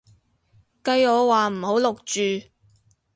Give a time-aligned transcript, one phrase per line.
[0.83, 2.49] 計我話唔好錄住